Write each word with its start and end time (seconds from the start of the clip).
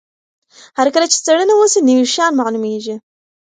هر 0.77 0.87
کله 0.93 1.05
چې 1.11 1.17
څېړنه 1.25 1.53
وسي 1.57 1.79
نوي 1.89 2.05
شیان 2.13 2.33
معلومیږي. 2.39 2.95